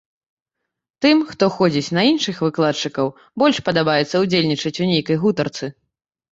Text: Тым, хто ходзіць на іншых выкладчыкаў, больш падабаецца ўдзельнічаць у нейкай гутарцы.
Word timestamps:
Тым, 1.05 1.17
хто 1.31 1.49
ходзіць 1.57 1.93
на 1.99 2.07
іншых 2.13 2.41
выкладчыкаў, 2.47 3.13
больш 3.43 3.61
падабаецца 3.71 4.15
ўдзельнічаць 4.25 4.75
у 4.83 4.91
нейкай 4.97 5.17
гутарцы. 5.27 5.75